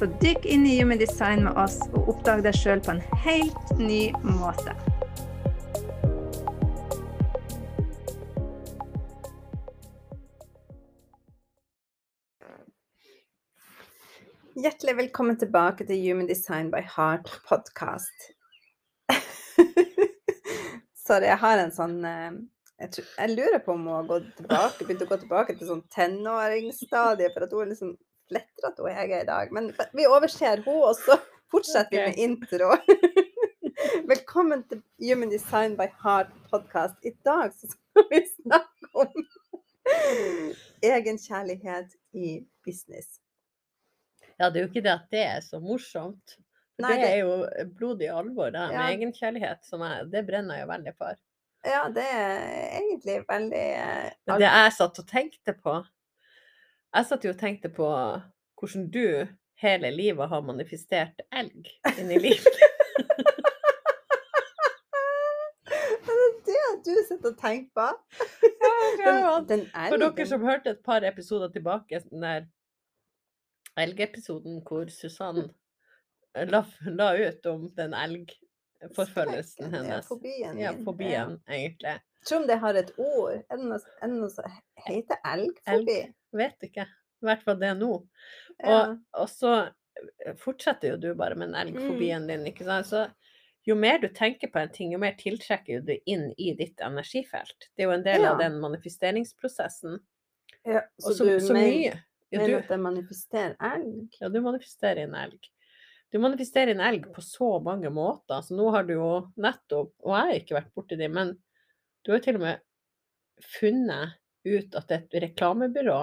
[0.00, 3.72] Så dykk inn i Human Design med oss og oppdag deg sjøl på en helt
[3.76, 4.72] ny måte.
[14.56, 18.30] Hjertelig velkommen tilbake til Human Design by Heart podcast.
[21.04, 22.30] Sorry, jeg har en sånn eh,
[22.86, 25.74] jeg, tror, jeg, lurer på om hun har gått tilbake, begynt å gå tilbake til
[25.74, 27.36] sånn tenåringsstadiet.
[27.36, 27.98] for at hun
[28.38, 29.52] er at hun Hege i dag.
[29.52, 31.18] Men vi overser henne, og så
[31.50, 32.74] fortsetter vi med intro.
[34.12, 36.94] Velkommen til Human Design by Heart podcast.
[37.04, 39.24] I dag skal vi snakke om
[40.82, 43.18] egenkjærlighet i business.
[44.38, 46.38] Ja, det er jo ikke det at det er så morsomt.
[46.80, 48.86] Nei, det, det er jo blodig alvor, det med ja.
[48.94, 49.66] egenkjærlighet.
[49.68, 51.18] Som jeg, det brenner jeg jo veldig for.
[51.66, 52.38] Ja, det er
[52.78, 55.74] egentlig veldig uh, Det jeg satt og tenkte på
[56.94, 57.86] Jeg satt jo og tenkte på
[58.60, 59.26] hvordan du
[59.60, 62.60] hele livet har manifestert elg inni livet.
[66.70, 67.86] er det du sitter og tenker på?
[69.00, 72.46] Den, den For dere som hørte et par episoder tilbake, den der
[73.78, 75.50] elgepisoden hvor Susann
[76.34, 80.08] la, la, ut om den elgforfølgelsen hennes.
[80.08, 80.58] Fobien.
[80.58, 81.98] Ja, fobien, egentlig.
[82.26, 83.32] Tror om det har et ord.
[83.50, 86.00] Er det noe, er det noe som heter elgfobi?
[86.00, 86.86] Elg, vet ikke.
[87.20, 87.92] I hvert fall det nå.
[88.58, 88.72] Ja.
[88.72, 91.62] Og, og, så eh, fortsetter jo du bare med den mm.
[91.62, 92.88] elgfobien din, ikke sant.
[92.88, 93.06] Så
[93.68, 97.70] jo mer du tenker på en ting, jo mer tiltrekker du inn i ditt energifelt.
[97.76, 98.32] Det er jo en del ja.
[98.32, 99.98] av den manifesteringsprosessen.
[100.64, 101.98] Ja, så, så, du så mye.
[102.30, 104.16] Ja, mener at jeg manifesterer elg?
[104.20, 105.50] Ja, du manifesterer en elg.
[106.10, 108.42] Du manifesterer en elg på så mange måter.
[108.46, 111.34] Så nå har du jo nettopp, og jeg har ikke vært borti det, men
[112.06, 112.62] du har til og med
[113.58, 116.00] funnet ut at det er et reklamebyrå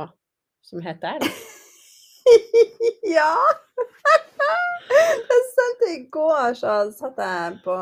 [0.65, 1.29] som heter elg.
[3.17, 3.33] ja!
[4.87, 7.73] Jeg sendte i går, så satt jeg på,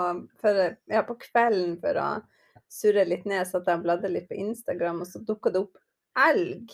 [0.41, 2.07] for, ja, på kvelden for å
[2.71, 5.77] surre litt ned, satt jeg og bladde litt på Instagram, og så dukka det opp
[6.25, 6.73] elg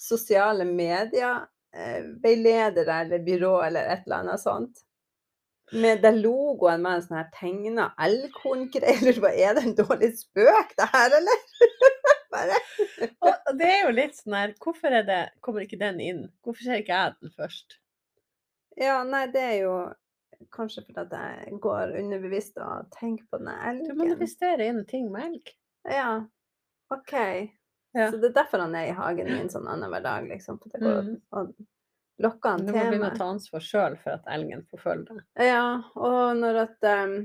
[0.00, 1.44] sosiale medier,
[1.76, 4.84] eh, veiledere eller byrå eller et eller annet sånt.
[5.72, 9.34] Med det logoen med en sånn her tegna elghorngreie.
[9.36, 11.44] Er det en dårlig spøk, det her, eller?
[12.32, 12.56] Bare.
[13.24, 16.24] Og det er jo litt sånn her Hvorfor det, kommer ikke den inn?
[16.44, 17.78] Hvorfor ser ikke jeg den først?
[18.78, 19.76] Ja, nei, det er jo
[20.54, 23.88] kanskje fordi jeg går underbevisst og tenker på den elgen.
[23.88, 25.54] Du manifesterer inn ting med elg.
[25.88, 26.12] Ja,
[26.94, 27.14] OK.
[27.96, 28.10] Ja.
[28.10, 30.60] Så det er derfor han er i hagen min sånn annenhver dag, liksom.
[30.62, 31.16] For det går mm.
[31.40, 31.50] og
[32.22, 32.78] lokker han til meg.
[32.78, 35.26] Du må begynne å ta ansvar sjøl for at elgen får følge deg.
[35.48, 35.66] Ja,
[35.96, 37.18] og når at um,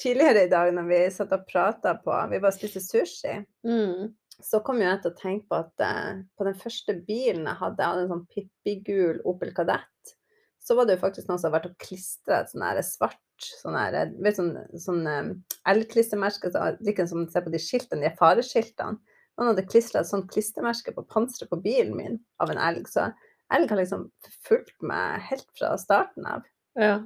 [0.00, 3.34] Tidligere i dag når vi satt og prata på Vi bare spiste sushi.
[3.68, 4.06] Mm.
[4.46, 7.82] Så kom jeg til å tenke på at eh, på den første bilen jeg hadde,
[7.82, 10.14] jeg hadde en sånn pippigul Opel Kadett,
[10.60, 13.76] så var det jo faktisk noen som hadde vært og klistra et sånn svart sånn
[13.78, 14.50] her, vet, sånn,
[14.80, 15.30] sånn um,
[15.70, 16.50] elgklistremerke,
[16.84, 19.00] like som du ser på de skiltene, de fareskiltene.
[19.38, 22.90] Noen hadde klistra et sånt klistremerke på panseret på bilen min av en elg.
[22.90, 23.06] Så
[23.54, 24.10] elg har liksom
[24.44, 26.44] fulgt meg helt fra starten av.
[26.76, 26.98] Ja.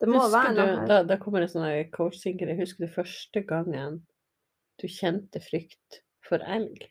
[0.00, 0.86] Det må husker være noe her.
[0.88, 2.56] Da, da kommer det sånn coaching-greie.
[2.62, 4.00] Husker du første gangen
[4.80, 6.00] du kjente frykt
[6.32, 6.88] for elg?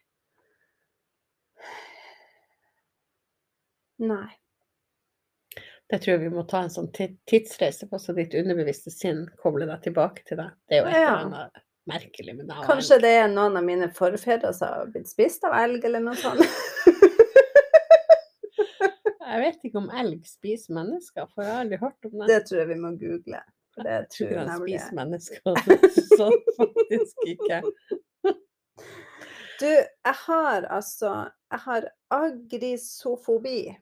[4.02, 4.30] Nei.
[5.92, 9.68] Det tror jeg vi må ta en sånn tidsreise på, så ditt underbevisste sinn kobler
[9.68, 10.54] deg tilbake til deg.
[10.70, 12.62] Det er jo et eller annet merkelig med deg.
[12.70, 16.16] Kanskje det er noen av mine forfedre som har blitt spist av elg, eller noe
[16.22, 16.46] sånt.
[19.32, 22.30] jeg vet ikke om elg spiser mennesker, for jeg har aldri hørt om det.
[22.32, 23.44] Det tror jeg vi må google.
[23.76, 25.40] For det jeg tror jeg han spiser mennesker.
[26.22, 27.62] sånn faktisk ikke.
[29.62, 31.10] Du, jeg har altså
[31.52, 33.78] Jeg har agrisofobi.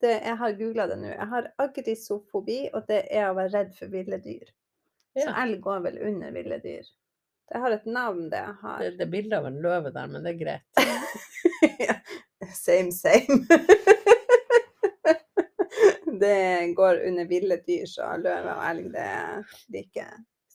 [0.00, 1.08] Det, jeg har googla det nå.
[1.12, 4.48] Jeg har agrisofobi, og det er å være redd for ville dyr.
[5.16, 5.22] Ja.
[5.26, 6.84] Så elg går vel under ville dyr.
[7.50, 8.78] Det har et navn, det jeg har.
[8.82, 10.68] Det, det er bilde av en løve der, men det er greit.
[11.86, 11.96] ja.
[12.56, 13.40] Same, same.
[16.22, 16.38] det
[16.78, 19.28] går under ville dyr, så løve og elg, det er
[19.74, 20.04] like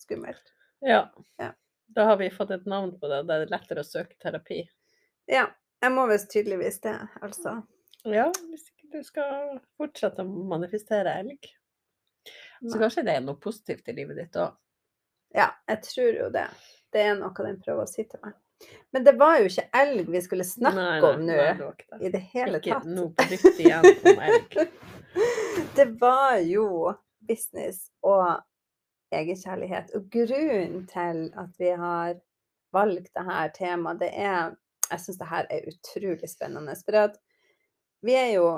[0.05, 0.45] skummelt.
[0.85, 1.01] Ja.
[1.41, 1.49] ja.
[1.93, 4.63] Da har vi fått et navn på det, det er lettere å søke terapi.
[5.31, 5.47] Ja.
[5.83, 7.59] Jeg må visst tydeligvis det, altså.
[8.09, 11.49] Ja, hvis ikke du skal fortsette å manifestere elg.
[12.65, 14.55] Så kanskje det er noe positivt i livet ditt òg?
[15.35, 16.47] Ja, jeg tror jo det.
[16.93, 18.33] Det er noe den prøver å si til meg.
[18.95, 22.21] Men det var jo ikke elg vi skulle snakke nei, nei, om nå i det
[22.31, 22.85] hele ikke tatt.
[22.85, 24.59] Ikke noe på nytt igjen om elg.
[25.77, 26.67] det var jo
[27.27, 28.39] business og
[29.19, 29.91] egenkjærlighet.
[29.97, 32.15] Og grunnen til at vi har
[32.75, 34.55] valgt dette temaet, det er
[34.91, 36.75] Jeg syns det her er utrolig spennende.
[36.85, 37.15] For at
[38.05, 38.49] vi er jo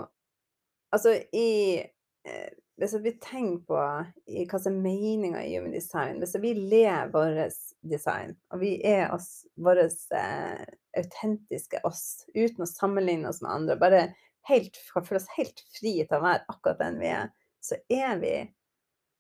[0.92, 1.80] Altså i
[2.27, 7.12] eh, Hvis vi tenker på hva som er meninga i human design Hvis vi lever
[7.13, 10.65] vårt design, og vi er oss, vårt eh,
[10.98, 14.01] autentiske oss, uten å sammenligne oss med andre, bare
[14.50, 17.30] helt, føle oss helt fri til å være akkurat den vi er,
[17.63, 18.33] så er vi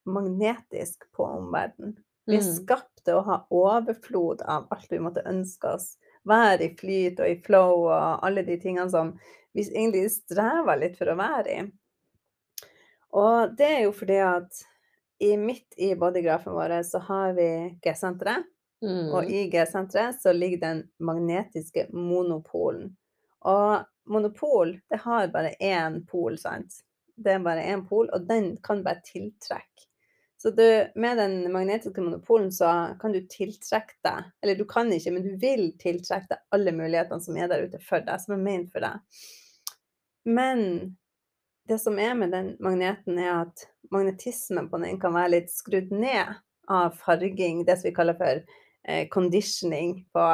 [0.07, 1.97] magnetisk på omverdenen.
[2.27, 2.53] Vi er mm.
[2.57, 5.93] skapt til å ha overflod av alt vi måtte ønske oss.
[6.27, 9.13] Være i flyt og i flow og alle de tingene som
[9.55, 11.61] vi egentlig strever litt for å være i.
[13.17, 14.59] Og det er jo fordi at
[15.23, 17.49] i, midt i bodygrafen vår så har vi
[17.81, 18.45] G-senteret.
[18.83, 19.07] Mm.
[19.15, 22.91] Og i G-senteret så ligger den magnetiske monopolen.
[23.47, 26.83] Og monopol, det har bare én pol, sant?
[27.17, 29.86] Det er bare én pol, og den kan bare tiltrekke.
[30.37, 32.69] Så du, med den magnetiske monopolen så
[33.01, 37.23] kan du tiltrekke deg Eller du kan ikke, men du vil tiltrekke deg alle mulighetene
[37.23, 39.23] som er der ute for deg, som er ment for deg.
[40.29, 40.61] Men
[41.67, 45.89] det som er med den magneten, er at magnetismen på den kan være litt skrudd
[45.91, 46.37] ned
[46.69, 48.43] av farging, det som vi kaller for
[48.87, 50.27] eh, conditioning på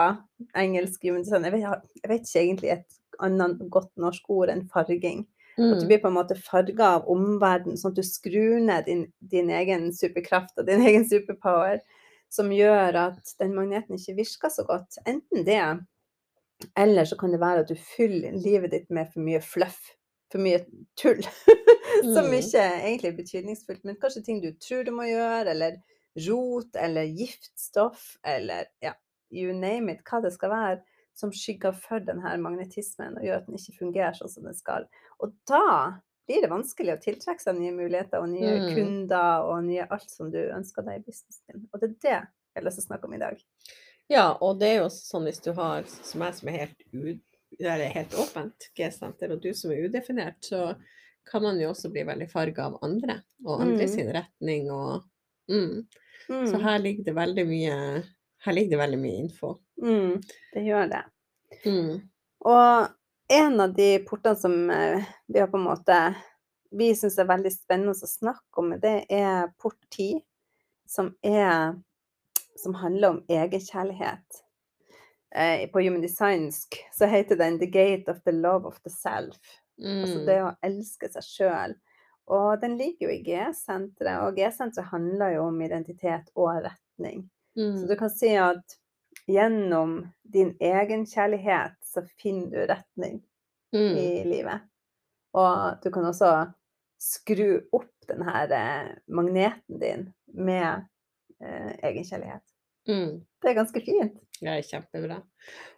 [0.57, 1.05] engelsk.
[1.05, 1.63] Jeg vet,
[2.01, 5.23] jeg vet ikke egentlig et annet godt norsk ord enn farging.
[5.53, 5.87] At du mm.
[5.87, 9.91] blir på en måte farga av omverdenen, sånn at du skrur ned din, din, egen
[9.93, 11.83] superkraft og din egen superpower,
[12.33, 14.97] som gjør at den magneten ikke virker så godt.
[15.05, 15.61] Enten det,
[16.79, 19.77] eller så kan det være at du fyller livet ditt med for mye fluff,
[20.33, 20.63] for mye
[20.97, 21.21] tull,
[22.15, 22.37] som mm.
[22.39, 25.77] ikke er egentlig betydningsfullt, men kanskje ting du tror du må gjøre, eller
[26.25, 28.95] rot, eller giftstoff, eller ja,
[29.33, 30.81] you name it, hva det skal være,
[31.17, 34.87] som skygger for denne magnetismen og gjør at den ikke fungerer sånn som den skal.
[35.21, 38.69] Og da blir det vanskelig å tiltrekke seg nye muligheter og nye mm.
[38.77, 41.67] kunder og nye alt som du ønsker deg i businessen din.
[41.71, 43.43] Og det er det jeg har lyst til å snakke om i dag.
[44.11, 47.13] Ja, og det er jo sånn hvis du har, som jeg som er helt, u,
[47.59, 50.73] er helt åpent G-senter, og du som er udefinert, så
[51.29, 53.91] kan man jo også bli veldig farga av andre og andre mm.
[53.91, 55.05] sin retning og
[55.51, 55.85] mm.
[56.29, 56.45] Mm.
[56.47, 57.77] Så her ligger det veldig mye
[58.43, 59.53] her ligger det veldig mye info.
[59.81, 60.19] Mm,
[60.53, 61.03] det gjør det.
[61.65, 61.95] Mm.
[62.49, 65.99] Og en av de portene som eh, vi har på en måte
[66.73, 70.23] vi syns er veldig spennende å snakke om, det er port 10,
[70.89, 71.75] som er
[72.59, 74.43] som handler om egenkjærlighet.
[75.35, 79.59] Eh, på Human Designsk så heter den 'The Gate of the Love of the Self'.
[79.81, 80.01] Mm.
[80.03, 81.73] Altså det å elske seg sjøl.
[82.31, 87.25] Og den ligger jo i G-senteret, og G-senteret handler jo om identitet og retning.
[87.57, 87.77] Mm.
[87.81, 88.77] Så du kan si at
[89.29, 93.19] gjennom din egenkjærlighet så finner du retning
[93.75, 93.97] mm.
[93.97, 94.65] i livet.
[95.37, 96.31] Og du kan også
[97.01, 100.85] skru opp den her eh, magneten din med
[101.43, 102.43] eh, egenkjærlighet.
[102.87, 103.23] Mm.
[103.41, 104.19] Det er ganske fint.
[104.39, 105.19] Det er kjempebra.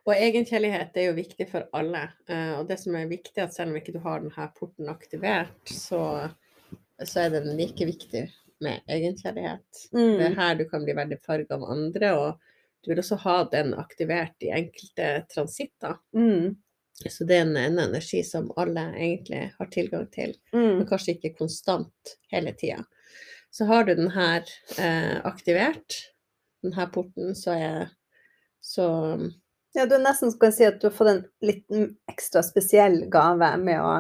[0.06, 2.07] Og egenkjærlighet er jo viktig for alle.
[2.30, 4.90] Uh, og det som er viktig, er at selv om ikke du har denne porten
[4.90, 6.02] aktivert, så,
[7.02, 8.26] så er den like viktig
[8.64, 9.88] med egenkjærlighet.
[9.94, 10.12] Mm.
[10.19, 13.38] Det er her du kan bli veldig farga av andre, og du vil også ha
[13.52, 15.97] den aktivert i enkelte transitter.
[16.16, 16.56] Mm.
[17.04, 20.78] Så det er en, en, energi som alle egentlig har tilgang til, mm.
[20.78, 22.85] men kanskje ikke konstant hele tida.
[23.52, 24.44] Så har du den her
[24.80, 26.00] eh, aktivert,
[26.76, 27.90] her porten, så er
[28.62, 28.85] så
[29.76, 33.50] Ja, du er nesten skal si at du har fått en liten ekstra spesiell gave
[33.62, 33.92] med å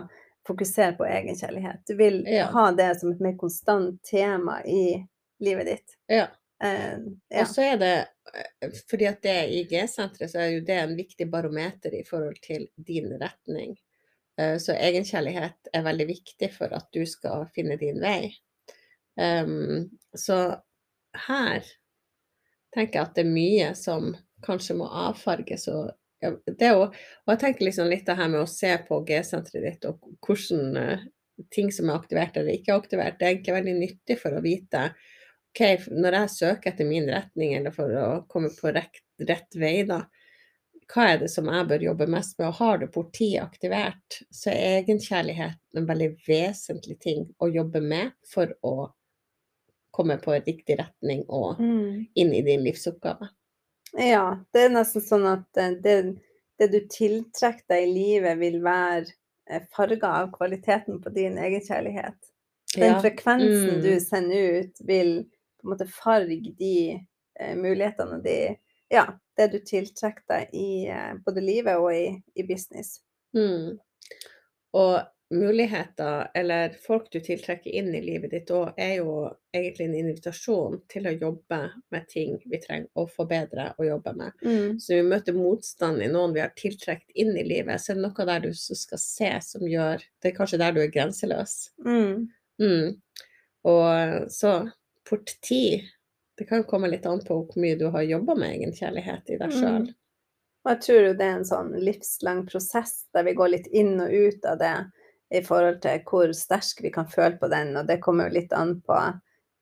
[0.47, 1.83] fokusere på egenkjærlighet.
[1.87, 2.47] Du vil ja.
[2.53, 5.05] ha det som et mer konstant tema i
[5.43, 5.95] livet ditt.
[6.11, 6.27] Ja.
[6.63, 7.41] Uh, ja.
[7.41, 7.95] Og så er det
[8.31, 12.05] eh, fordi at det er i G-senteret, så er jo det en viktig barometer i
[12.07, 13.75] forhold til din retning.
[14.39, 18.31] Uh, så egenkjærlighet er veldig viktig for at du skal finne din vei.
[19.19, 20.59] Um, så
[21.27, 21.67] her
[22.75, 24.09] tenker jeg at det er mye som
[24.45, 25.67] kanskje må avfarges.
[25.71, 25.91] Og,
[26.21, 29.87] det å, og jeg tenker liksom litt det her med å se på G-senteret ditt
[29.89, 31.03] og hvordan uh,
[31.51, 34.87] ting som er aktivert eller ikke aktivert, det er egentlig veldig nyttig for å vite
[35.55, 39.77] ok, når jeg søker etter min retning eller for å komme på rett, rett vei,
[39.87, 40.01] da,
[40.91, 42.49] hva er det som jeg bør jobbe mest med?
[42.49, 48.13] Og har du porti aktivert, så er egenkjærlighet en veldig vesentlig ting å jobbe med
[48.29, 48.91] for å
[49.95, 51.89] komme på riktig retning og mm.
[52.19, 53.31] inn i din livsoppgave.
[53.97, 55.95] Ja, det er nesten sånn at eh, det,
[56.59, 59.07] det du tiltrekker deg i livet, vil være
[59.49, 62.17] eh, farga av kvaliteten på din egenkjærlighet.
[62.75, 62.99] Den ja.
[63.01, 63.81] frekvensen mm.
[63.85, 66.77] du sender ut, vil på en måte farge de
[67.39, 68.37] eh, mulighetene de
[68.93, 72.99] Ja, det du tiltrekker deg i eh, både livet og i, i business.
[73.35, 73.79] Mm.
[74.75, 74.99] Og
[75.33, 79.13] muligheter, eller folk du tiltrekker inn i livet ditt òg, er jo
[79.55, 81.59] egentlig en invitasjon til å jobbe
[81.93, 84.37] med ting vi trenger å forbedre og jobbe med.
[84.45, 84.77] Mm.
[84.79, 88.05] Så vi møter motstand i noen vi har tiltrukket inn i livet, så er det
[88.05, 91.57] noe der du skal se som gjør Det er kanskje der du er grenseløs.
[91.85, 92.27] Mm.
[92.61, 92.95] Mm.
[93.65, 94.55] Og så
[95.09, 95.81] port ti
[96.37, 99.53] Det kan komme litt an på hvor mye du har jobba med egenkjærlighet i deg
[99.55, 99.85] sjøl.
[99.87, 99.93] Mm.
[100.65, 103.93] Og jeg tror jo det er en sånn livslang prosess der vi går litt inn
[104.03, 104.73] og ut av det
[105.35, 108.55] i forhold til hvor sterk vi kan føle på den, og det kommer jo litt
[108.55, 108.99] an på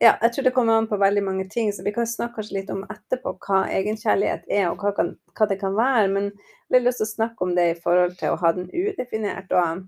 [0.04, 2.58] ja, jeg tror det kommer an på veldig mange ting, så vi kan snakke kanskje
[2.58, 6.10] litt om etterpå hva egenkjærlighet er, og hva, kan, hva det kan være.
[6.12, 8.68] Men jeg har lyst til å snakke om det i forhold til å ha den
[8.74, 9.54] udefinert.
[9.56, 9.86] Og,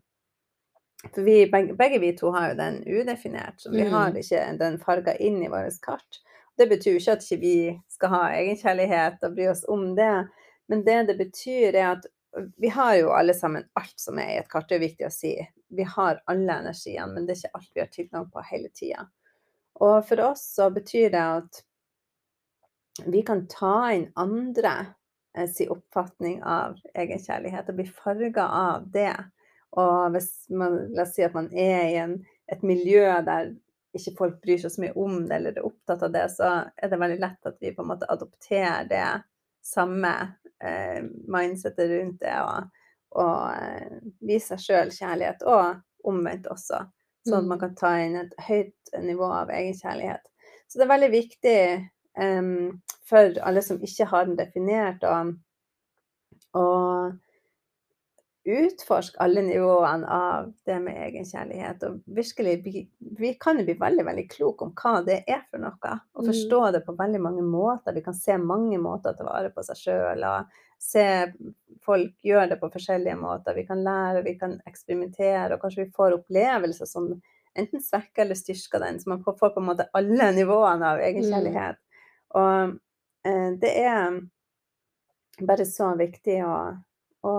[1.10, 3.92] for vi, begge, begge, vi to har jo den udefinert, så vi mm.
[3.92, 6.22] har ikke den farga inn i vårt kart.
[6.56, 7.58] Det betyr jo ikke at ikke vi
[7.92, 10.14] skal ha egenkjærlighet og bry oss om det,
[10.72, 12.08] men det det betyr, er at
[12.58, 15.14] vi har jo alle sammen alt som er i et kart, det er viktig å
[15.14, 15.36] si.
[15.76, 19.08] Vi har alle energiene, men det er ikke alt vi har tilgang på hele tida.
[19.84, 21.64] Og for oss så betyr det at
[23.06, 24.76] vi kan ta inn andre
[25.38, 29.16] eh, oppfatning av egenkjærlighet og bli farga av det.
[29.76, 32.18] Og hvis man, la oss si at man er i en,
[32.52, 33.52] et miljø der
[33.96, 36.92] ikke folk bryr seg så mye om det eller er opptatt av det, så er
[36.92, 39.06] det veldig lett at vi på en måte adopterer det
[39.66, 40.12] samme
[40.64, 42.70] eh, mindsettet rundt det og,
[43.20, 46.84] og eh, vise seg sjøl kjærlighet, og omvendt også.
[47.26, 47.64] Sånn at man mm.
[47.64, 50.26] kan ta inn et høyt nivå av egenkjærlighet.
[50.68, 51.60] Så det er veldig viktig
[52.22, 55.06] um, for alle som ikke har den definert,
[56.56, 56.66] å
[58.46, 61.84] utforske alle nivåene av det med egenkjærlighet.
[61.88, 62.56] Og virkelig,
[63.20, 65.94] vi kan jo bli veldig veldig kloke om hva det er for noe.
[66.16, 66.30] Og mm.
[66.30, 67.96] forstå det på veldig mange måter.
[67.96, 70.26] Vi kan se mange måter å ta vare på seg sjøl.
[70.30, 71.06] Og se
[71.86, 73.58] folk gjøre det på forskjellige måter.
[73.58, 77.10] Vi kan lære, vi kan eksperimentere, og kanskje vi får opplevelser som
[77.56, 79.00] enten svekker eller styrker den.
[79.00, 81.82] Så man får på en måte alle nivåene av egenkjærlighet.
[81.82, 82.40] Mm.
[82.42, 82.78] Og
[83.30, 84.20] eh, det er
[85.46, 86.58] bare så viktig å,
[87.28, 87.36] å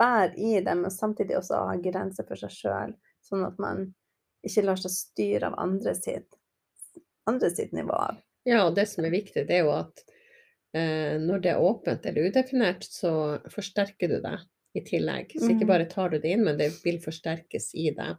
[0.00, 3.86] være i det, men samtidig også ha grenser for seg sjøl, sånn at man
[4.44, 6.36] ikke lar seg styre av andre sitt,
[7.30, 8.00] andre sitt nivå.
[8.44, 10.02] Ja, og det som er viktig, det er jo at
[10.76, 14.36] eh, når det er åpent eller udefinert, så forsterker du det
[14.74, 15.32] i tillegg.
[15.38, 15.70] Så ikke mm.
[15.70, 18.18] bare tar du det inn, men det vil forsterkes i deg.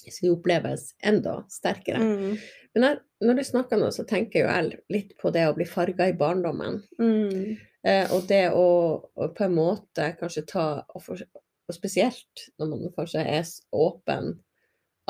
[0.00, 2.00] Så det oppleves enda sterkere.
[2.00, 2.36] Mm.
[2.74, 5.66] Men jeg, når du snakker nå, så tenker jo jeg litt på det å bli
[5.68, 6.80] farga i barndommen.
[7.00, 7.58] Mm.
[7.86, 8.66] Eh, og det å,
[9.00, 14.34] å, på en måte kanskje ta og, for, og, spesielt når man kanskje er åpen,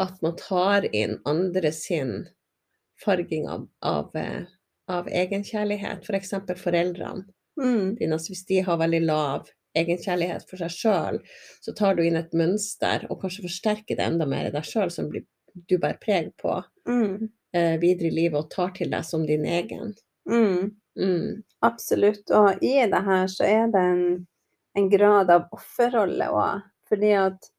[0.01, 2.29] at man tar inn andre sin
[3.03, 4.47] farging av, av, eh,
[4.91, 6.07] av egenkjærlighet.
[6.07, 6.35] F.eks.
[6.47, 7.27] For foreldrene
[7.61, 7.97] mm.
[7.99, 8.15] dine.
[8.15, 11.21] Altså hvis de har veldig lav egenkjærlighet for seg sjøl,
[11.63, 14.91] så tar du inn et mønster og kanskje forsterker det enda mer i deg sjøl,
[14.95, 16.57] som blir, du bærer preg på
[16.89, 17.29] mm.
[17.57, 19.95] eh, videre i livet og tar til deg som din egen.
[20.31, 20.77] Mm.
[21.01, 21.41] Mm.
[21.65, 22.31] Absolutt.
[22.37, 24.05] Og i det her så er det en,
[24.77, 26.69] en grad av offerrolle òg.
[26.91, 27.51] Fordi at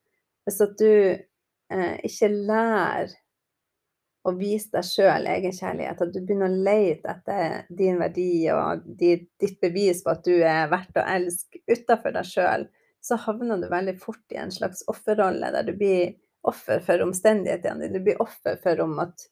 [0.45, 3.13] hvis at du eh, ikke lærer
[4.27, 9.57] å vise deg sjøl egenkjærlighet, at du begynner å lete etter din verdi og ditt
[9.63, 12.67] bevis på at du er verdt å elske utafor deg sjøl,
[13.01, 16.13] så havner du veldig fort i en slags offerrolle der du blir
[16.45, 17.97] offer for omstendighetene dine.
[17.97, 19.25] Du blir offer for om at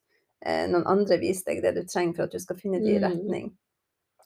[0.45, 3.05] eh, noen andre viser deg det du trenger for at du skal finne din mm.
[3.05, 3.51] retning.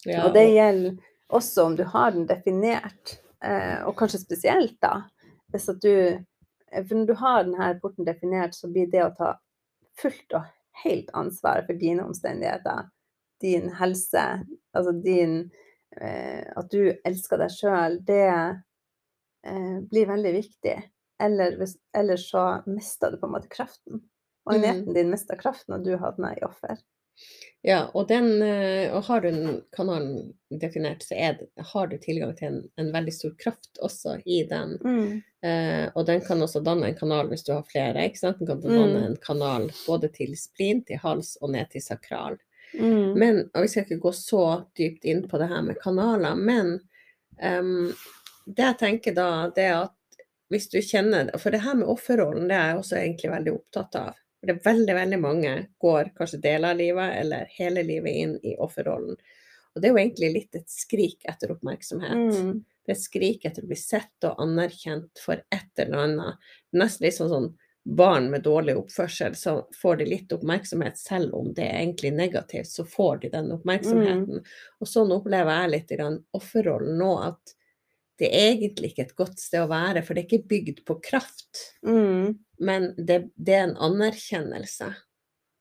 [0.06, 0.98] Ja, og det gjelder
[1.34, 5.04] også om du har den definert, eh, og kanskje spesielt da,
[5.54, 9.14] hvis at du eh, For når du har denne porten definert, så blir det å
[9.18, 9.36] ta
[10.02, 10.48] fullt og
[10.84, 12.88] helt ansvar for dine omstendigheter,
[13.42, 14.24] din helse,
[14.74, 15.52] altså din
[16.00, 20.80] eh, At du elsker deg sjøl, det eh, blir veldig viktig.
[21.22, 21.60] Eller
[21.96, 24.02] ellers så mister du på en måte kraften.
[24.50, 24.96] Magneten mm.
[24.98, 26.82] din mister kraften, og du havner i offer.
[27.64, 32.34] Ja, og, den, eh, og har du den kanalen definert, så det, har du tilgang
[32.36, 34.74] til en, en, veldig stor kraft også i den.
[34.84, 35.22] Mm.
[35.48, 38.04] Eh, og den kan også danne en kanal hvis du har flere.
[38.04, 38.42] ikke sant?
[38.42, 39.06] Den kan danne mm.
[39.06, 42.36] en kanal både til splin, til hals og ned til sakral.
[42.74, 43.14] Mm.
[43.16, 44.44] Men, og Vi skal ikke gå så
[44.76, 46.80] dypt inn på det her med kanaler, men
[47.40, 47.94] um,
[48.46, 50.00] det jeg tenker da, det er at
[50.52, 53.96] hvis du kjenner For det her med offerrollen, det er jeg også egentlig veldig opptatt
[54.02, 54.20] av.
[54.44, 58.34] For det er veldig, veldig mange går kanskje deler av livet eller hele livet inn
[58.44, 59.16] i offerrollen.
[59.72, 62.36] Og det er jo egentlig litt et skrik etter oppmerksomhet.
[62.36, 62.58] Mm.
[62.84, 66.52] Det er et skrik etter å bli sett og anerkjent for et eller annet.
[66.76, 67.48] Nesten litt sånn, sånn
[67.96, 72.68] barn med dårlig oppførsel, så får de litt oppmerksomhet, selv om det er egentlig negativt,
[72.68, 74.44] så får de den oppmerksomheten.
[74.44, 74.54] Mm.
[74.84, 77.56] Og sånn opplever jeg litt i den offerrollen nå, at
[78.22, 81.00] det er egentlig ikke et godt sted å være, for det er ikke bygd på
[81.04, 81.64] kraft.
[81.86, 82.36] Mm.
[82.64, 84.92] Men det, det, er en anerkjennelse.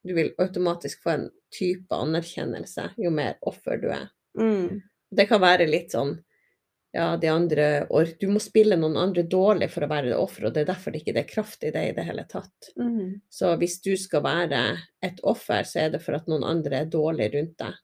[0.05, 4.11] Du vil automatisk få en type anerkjennelse jo mer offer du er.
[4.39, 4.83] Mm.
[5.13, 6.17] Det kan være litt sånn
[6.93, 7.87] ja, de andre
[8.21, 11.01] Du må spille noen andre dårlig for å være offer, og det er derfor det
[11.01, 12.69] ikke er kraft i det i det hele tatt.
[12.77, 13.23] Mm.
[13.33, 14.61] Så hvis du skal være
[15.01, 17.81] et offer, så er det for at noen andre er dårlig rundt deg.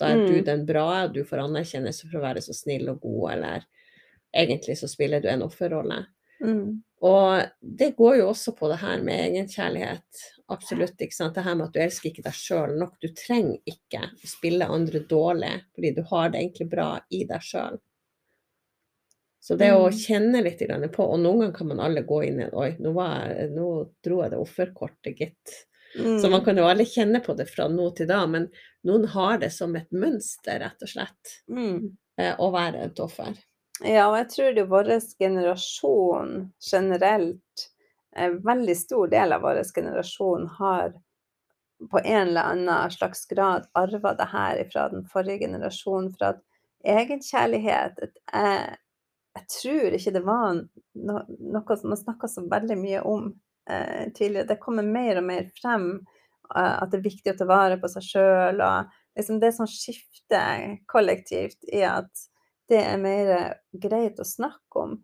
[0.00, 0.26] Da er mm.
[0.26, 3.66] du den bra, du får anerkjennelse for å være så snill og god, eller
[4.36, 6.02] egentlig så spiller du en offerrolle.
[6.44, 6.80] Mm.
[7.00, 10.24] Og det går jo også på det her med egenkjærlighet.
[10.52, 11.00] Absolutt.
[11.00, 11.36] ikke sant?
[11.36, 12.96] Det her med at du elsker ikke deg sjøl nok.
[13.00, 17.46] Du trenger ikke å spille andre dårlig, fordi du har det egentlig bra i deg
[17.46, 17.78] sjøl.
[19.40, 19.96] Så det å mm.
[19.96, 20.60] kjenne litt
[20.92, 23.68] på, og noen ganger kan man alle gå inn i Oi, nå, jeg, nå
[24.04, 25.54] dro jeg det offerkortet, gitt.
[25.96, 26.18] Mm.
[26.20, 26.44] Så man mm.
[26.44, 28.50] kan jo alle kjenne på det fra nå til da, men
[28.86, 31.96] noen har det som et mønster, rett og slett, mm.
[32.20, 33.36] Eh, å være et offer.
[33.80, 37.68] Ja, og jeg tror det vår generasjon generelt,
[38.16, 40.92] en veldig stor del av vår generasjon har
[41.90, 46.10] på en eller annen slags grad arva det her fra den forrige generasjonen.
[46.12, 46.42] For at
[46.84, 48.76] egenkjærlighet jeg,
[49.38, 50.60] jeg tror ikke det var
[50.98, 53.30] noe som man snakka så veldig mye om
[53.70, 54.48] eh, tidligere.
[54.50, 55.92] Det kommer mer og mer frem
[56.56, 58.62] at det er viktig å ta vare på seg sjøl.
[59.18, 62.10] Liksom det som skifter kollektivt, i at
[62.70, 63.32] det er mer
[63.82, 64.98] greit å snakke om.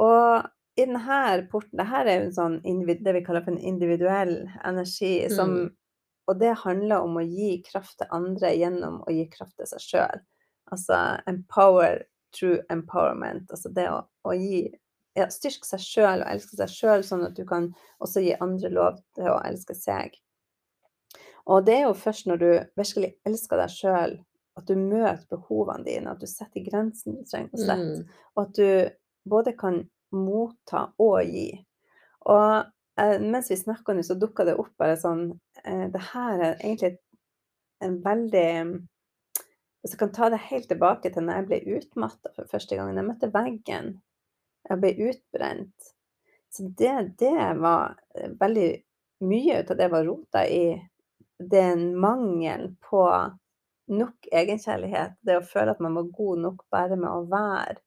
[0.00, 0.48] Og
[0.78, 4.34] i denne porten det her er jo sånn det vi kaller for en individuell
[4.66, 5.28] energi.
[5.32, 5.70] Som, mm.
[6.30, 9.84] Og det handler om å gi kraft til andre gjennom å gi kraft til seg
[9.84, 10.22] sjøl.
[10.70, 10.98] Altså
[11.30, 12.04] empower
[12.36, 13.50] true empowerment.
[13.50, 14.68] Altså det å, å gi
[15.18, 18.70] ja, Styrke seg sjøl og elske seg sjøl, sånn at du kan også gi andre
[18.72, 20.14] lov til å elske seg.
[21.50, 24.18] Og det er jo først når du virkelig elsker deg sjøl,
[24.58, 28.20] at du møter behovene dine, at du setter grensen du trenger å sette, mm.
[28.36, 29.80] og at du både kan
[30.14, 31.48] motta og gi.
[32.30, 32.46] Og
[33.00, 35.30] eh, mens vi snakka nå, så dukka det opp bare sånn
[35.64, 36.96] eh, Det her er egentlig
[37.80, 38.50] en veldig
[39.80, 42.90] hvis jeg kan ta det helt tilbake til når jeg ble utmatta for første gang,
[42.92, 43.94] jeg møtte veggen,
[44.68, 45.86] jeg ble utbrent.
[46.52, 48.70] Så det, det var eh, veldig
[49.20, 50.78] Mye ut av det var rota i
[51.40, 53.04] den mangelen på
[53.90, 55.16] nok egenkjærlighet.
[55.26, 57.78] Det å føle at man var god nok bare med å være.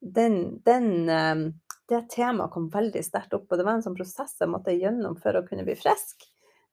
[0.00, 1.44] Den, den, eh,
[1.88, 5.16] det temaet kom veldig sterkt opp, og det var en sånn prosess jeg måtte gjennom
[5.22, 6.26] for å kunne bli frisk.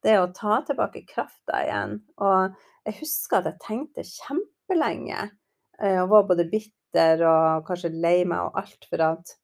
[0.04, 2.02] Det å ta tilbake krafta igjen.
[2.19, 5.30] Og jeg husker at jeg tenkte kjempelenge.
[5.80, 9.38] Eh, og var både bitter og kanskje lei meg og alt for at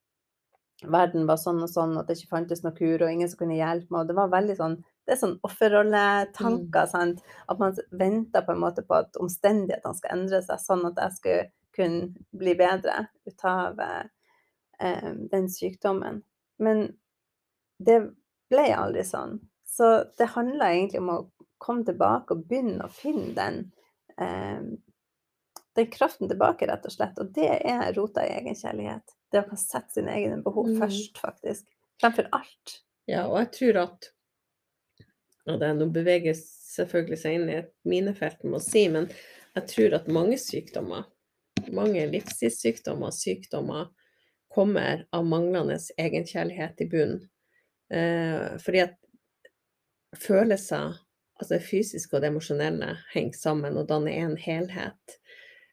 [0.84, 3.58] verden var sånn og sånn, at det ikke fantes noe kur og ingen som kunne
[3.60, 4.04] hjelpe meg.
[4.04, 4.78] Og det var veldig sånn
[5.10, 6.92] det er sånn offerrolletanker.
[6.94, 7.14] Mm.
[7.50, 11.16] At man venter på en måte på at omstendighetene skal endre seg, sånn at jeg
[11.16, 16.22] skulle kunne bli bedre ut av eh, den sykdommen.
[16.62, 16.84] Men
[17.82, 17.98] det
[18.52, 19.40] ble aldri sånn.
[19.66, 21.18] Så det handla egentlig om å
[21.58, 23.60] komme tilbake og begynne å finne den
[24.22, 24.70] eh,
[25.80, 27.18] den kraften tilbake, rett og slett.
[27.22, 29.18] Og det er rota i egenkjærlighet.
[29.32, 30.80] Det å kan sette sine egne behov mm.
[30.82, 31.70] først, faktisk.
[32.02, 32.80] Fremfor alt.
[33.10, 34.10] Ja, og jeg tror at
[35.48, 39.08] Og det nå beveger selvfølgelig seg inn i et minefelt med å si, men
[39.56, 41.08] jeg tror at mange sykdommer,
[41.76, 43.90] mange livsstilssykdommer, sykdommer,
[44.50, 47.22] kommer av manglende egenkjærlighet i bunnen.
[47.94, 48.98] Eh, fordi at
[50.18, 50.98] følelser,
[51.40, 55.20] altså det fysiske og det emosjonelle, henger sammen og danner en helhet.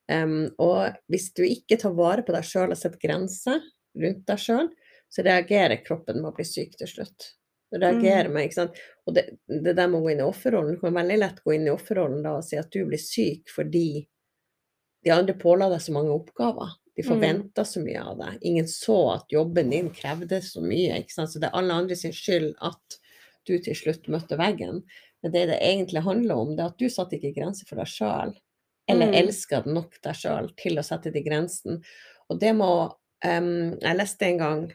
[0.07, 3.65] Um, og hvis du ikke tar vare på deg sjøl og setter grenser
[3.99, 4.69] rundt deg sjøl,
[5.11, 7.33] så reagerer kroppen med å bli syk til slutt.
[7.75, 8.35] Reagerer mm.
[8.35, 8.77] med, ikke sant?
[9.07, 11.57] Og det, det der med å gå inn i offerrollen, du kan veldig lett gå
[11.57, 13.89] inn i offerrollen da og si at du blir syk fordi
[15.07, 16.77] de andre påla deg så mange oppgaver.
[16.97, 17.69] De forventa mm.
[17.69, 18.39] så mye av deg.
[18.49, 21.03] Ingen så at jobben din krevde så mye.
[21.03, 21.31] ikke sant?
[21.33, 22.97] Så det er alle andre sin skyld at
[23.47, 24.81] du til slutt møtte veggen.
[25.23, 27.91] Men det det egentlig handler om, det er at du satte ikke grenser for deg
[27.93, 28.33] sjøl.
[28.91, 29.17] Eller mm.
[29.21, 31.79] elska nok deg sjøl til å sette de grensene.
[32.31, 34.67] Og det må um, Jeg leste en gang,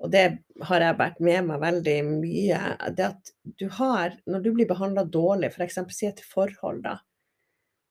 [0.00, 0.24] og det
[0.64, 2.60] har jeg vært med meg veldig mye,
[2.96, 5.78] det at du har Når du blir behandla dårlig, f.eks.
[5.92, 6.96] si et forhold, da.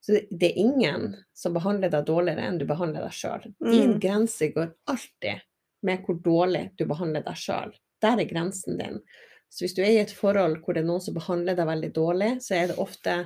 [0.01, 3.45] Så det er ingen som behandler deg dårligere enn du behandler deg sjøl.
[3.59, 3.99] Din mm.
[4.01, 5.43] grense går alltid
[5.85, 7.75] med hvor dårlig du behandler deg sjøl.
[8.01, 9.01] Der er grensen din.
[9.49, 11.91] Så hvis du er i et forhold hvor det er noen som behandler deg veldig
[11.93, 13.19] dårlig, så er det ofte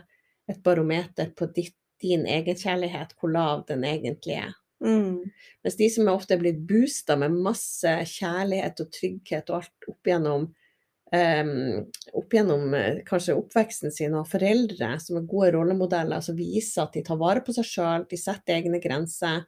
[0.50, 4.56] et barometer på ditt din egenkjærlighet, hvor lav den egentlig er.
[4.84, 5.24] Mm.
[5.64, 10.12] Mens de som ofte er blitt boosta med masse kjærlighet og trygghet og alt opp
[10.12, 10.48] gjennom,
[11.16, 11.52] um,
[12.20, 16.98] opp gjennom eh, kanskje oppveksten sin og foreldre som er gode rollemodeller, som viser at
[16.98, 19.46] de tar vare på seg sjøl, de setter egne grenser.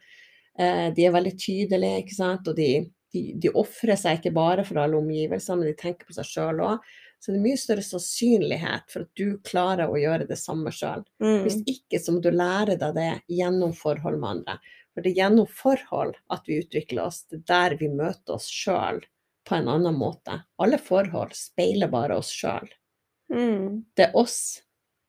[0.56, 2.48] Uh, de er veldig tydelige, ikke sant.
[2.48, 2.70] Og de,
[3.12, 6.64] de, de ofrer seg ikke bare for alle omgivelser, men de tenker på seg sjøl
[6.64, 6.96] òg.
[7.26, 11.02] Så det er mye større sannsynlighet for at du klarer å gjøre det samme sjøl.
[11.24, 11.40] Mm.
[11.42, 14.60] Hvis ikke så må du lære deg det gjennom forhold med andre.
[14.96, 17.26] For det er gjennom forhold at vi utvikler oss.
[17.28, 19.02] Det er der vi møter oss sjøl
[19.46, 20.40] på en annen måte.
[20.58, 22.70] Alle forhold speiler bare oss sjøl.
[23.34, 23.84] Mm.
[23.98, 24.40] Det er oss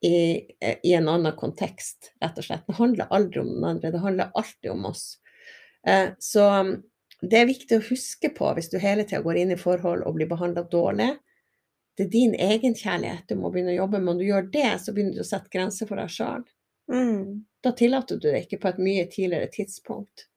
[0.04, 0.42] i,
[0.82, 2.66] i, en annen kontekst, rett og slett.
[2.66, 5.06] Det handler aldri om den andre, det handler alltid om oss.
[5.86, 6.74] Eh, så um,
[7.22, 10.18] det er viktig å huske på hvis du hele tida går inn i forhold og
[10.18, 11.12] blir behandla dårlig.
[11.96, 14.10] Det er din egenkjærlighet du må begynne å jobbe med.
[14.10, 16.44] Når du gjør det, så begynner du å sette grenser for deg sjøl.
[16.92, 17.46] Mm.
[17.66, 20.28] Da tillater du det ikke på et mye tidligere tidspunkt.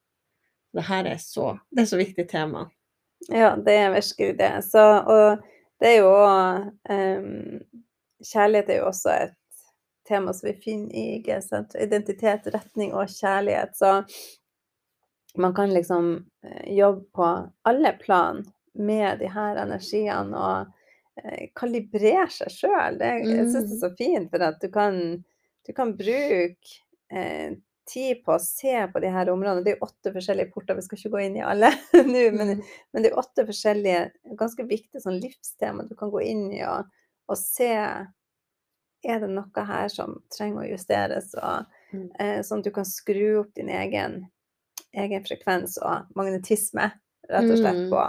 [0.74, 2.64] Dette er så, det er så viktig tema.
[3.28, 4.64] Ja, det er virkelig det.
[4.66, 5.44] Så, og
[5.78, 6.16] det er jo
[6.90, 7.60] um,
[8.32, 9.62] Kjærlighet er jo også et
[10.10, 11.78] tema som vi finner i G-sent.
[11.78, 13.78] Identitet, retning og kjærlighet.
[13.78, 13.94] Så
[15.38, 16.12] man kan liksom
[16.44, 17.30] eh, jobbe på
[17.62, 18.42] alle plan
[18.74, 20.74] med de her energiene og
[21.22, 22.98] eh, kalibrere seg sjøl.
[22.98, 23.80] Jeg syns det er mm.
[23.86, 25.02] så fint, for at du kan,
[25.70, 26.80] du kan bruke
[27.14, 27.58] eh,
[27.90, 29.64] tid på å se på de her områdene.
[29.66, 31.72] Det er jo åtte forskjellige porter, vi skal ikke gå inn i alle
[32.12, 32.64] nå, men, mm.
[32.94, 36.90] men, det er åtte forskjellige ganske viktige sånn livstema du kan gå inn i og,
[37.30, 37.72] og, se
[39.00, 42.08] er det noe her som trenger å justeres, og, mm.
[42.20, 44.22] eh, sånn at du kan skru opp din egen,
[44.92, 46.90] egen frekvens og magnetisme,
[47.30, 47.94] rett og slett, mm.
[47.94, 48.04] på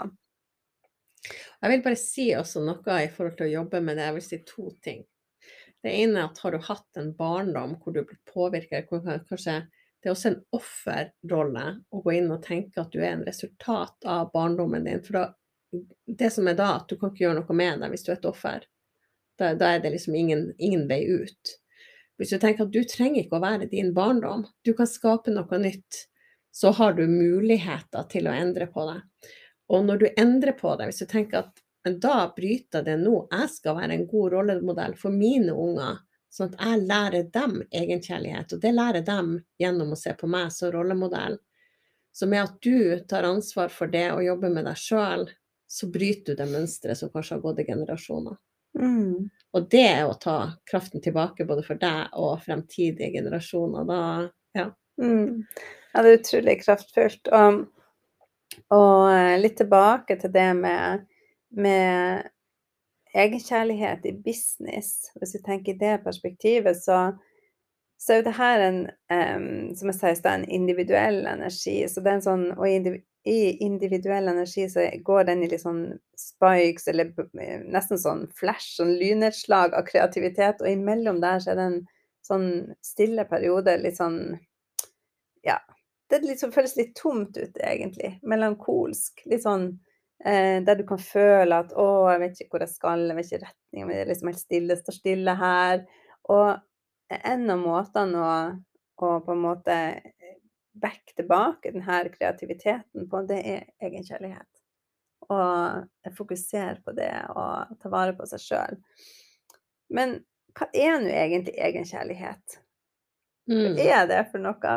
[1.60, 4.08] Jeg vil bare si også noe i forhold til å jobbe med det.
[4.08, 5.04] Jeg vil si to ting.
[5.82, 10.08] Det ene er at har du hatt en barndom hvor du er blitt påvirket, det
[10.08, 14.30] er også en offerrolle å gå inn og tenke at du er en resultat av
[14.32, 15.02] barndommen din.
[15.04, 15.24] For da,
[16.06, 18.18] det som er da, at du kan ikke gjøre noe med det hvis du er
[18.18, 18.64] et offer.
[19.40, 21.56] Da, da er det liksom ingen, ingen, vei ut.
[22.20, 25.60] Hvis du tenker at du trenger ikke å være din barndom, du kan skape noe
[25.60, 26.04] nytt,
[26.52, 28.98] så har du muligheter til å endre på det.
[29.70, 33.28] Og når du endrer på det, hvis du tenker at men da bryter det nå.
[33.30, 38.52] Jeg skal være en god rollemodell for mine unger, sånn at jeg lærer dem egenkjærlighet.
[38.54, 41.38] Og det lærer dem gjennom å se på meg som rollemodell.
[42.12, 45.28] Så med at du tar ansvar for det og jobber med deg sjøl,
[45.70, 48.38] så bryter du det mønsteret som kanskje har gått i generasjoner.
[48.78, 49.30] Mm.
[49.52, 50.36] Og det er å ta
[50.68, 53.86] kraften tilbake både for deg og fremtidige generasjoner.
[53.86, 54.00] Da,
[54.58, 54.66] ja.
[55.00, 55.46] Mm.
[55.94, 57.30] ja, det er utrolig kraftfullt.
[57.34, 57.62] Og,
[58.74, 61.06] og eh, litt tilbake til det med
[61.50, 62.28] med
[63.14, 66.98] egenkjærlighet i business, hvis vi tenker i det perspektivet, så,
[67.98, 71.80] så er jo det her en um, som jeg sier, en individuell energi.
[71.88, 72.68] Så det er en sånn, og
[73.28, 75.82] i individuell energi så går den i litt sånn
[76.18, 77.10] spikes, eller
[77.66, 80.62] nesten sånn flash, sånn lynnedslag av kreativitet.
[80.62, 81.82] Og imellom der så er det en
[82.26, 82.48] sånn
[82.84, 84.38] stille periode, litt sånn
[85.46, 85.58] Ja.
[86.10, 88.16] Det liksom føles litt tomt ut, egentlig.
[88.26, 89.22] Melankolsk.
[89.30, 89.68] Litt sånn
[90.24, 93.30] Eh, der du kan føle at 'Å, jeg vet ikke hvor jeg skal, jeg vet
[93.30, 95.86] ikke retninga mi, det er liksom helt stille, står stille her'.
[96.28, 96.48] Og
[97.10, 98.34] en av måtene å,
[99.00, 99.76] å på en måte
[100.80, 104.48] backe tilbake denne kreativiteten på, det er egenkjærlighet.
[105.30, 108.78] Og fokusere på det og ta vare på seg sjøl.
[109.90, 110.18] Men
[110.56, 112.60] hva er nå egentlig egenkjærlighet?
[113.50, 113.78] Hva mm.
[113.82, 114.76] er det for noe?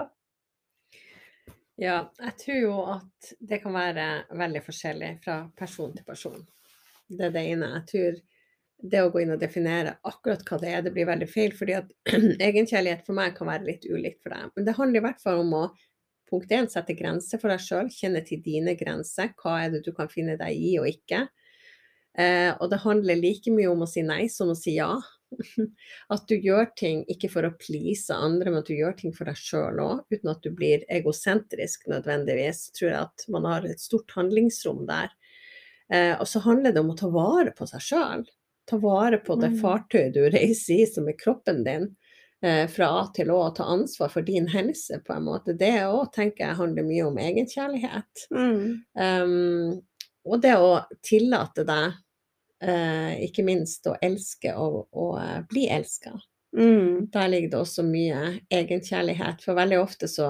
[1.81, 4.07] Ja, jeg tror jo at det kan være
[4.37, 6.43] veldig forskjellig fra person til person.
[7.09, 7.71] Det er det ene.
[7.79, 8.19] Jeg tror
[8.93, 11.55] det å gå inn og definere akkurat hva det er, det blir veldig feil.
[11.55, 11.89] fordi at
[12.49, 14.51] egenkjærlighet for meg kan være litt ulikt for deg.
[14.55, 15.63] Men det handler i hvert fall om å
[16.29, 17.89] punkt én, sette grenser for deg sjøl.
[17.93, 19.33] Kjenne til dine grenser.
[19.39, 21.25] Hva er det du kan finne deg i og ikke.
[22.13, 24.91] Eh, og det handler like mye om å si nei som å si ja.
[26.13, 29.29] At du gjør ting ikke for å please andre, men at du gjør ting for
[29.29, 32.67] deg sjøl òg, uten at du blir egosentrisk nødvendigvis.
[32.77, 35.11] Tror jeg at man har et stort handlingsrom der.
[35.93, 38.23] Eh, og så handler det om å ta vare på seg sjøl.
[38.69, 39.59] Ta vare på det mm.
[39.59, 41.89] fartøyet du reiser i, som er kroppen din.
[42.43, 45.55] Eh, fra A til Å, ta ansvar for din helse, på en måte.
[45.55, 48.25] Det òg tenker jeg handler mye om egenkjærlighet.
[48.35, 48.63] Mm.
[48.99, 49.77] Um,
[50.27, 51.95] og det å tillate deg
[52.63, 56.13] ikke minst å elske og, og uh, bli elska.
[56.57, 57.09] Mm.
[57.11, 58.21] Der ligger det også mye
[58.53, 60.29] egenkjærlighet, for veldig ofte så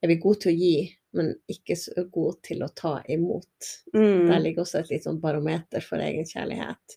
[0.00, 0.74] er vi gode til å gi,
[1.18, 3.70] men ikke så gode til å ta imot.
[3.94, 4.30] Mm.
[4.30, 6.96] Der ligger også et litt sånn barometer for egenkjærlighet.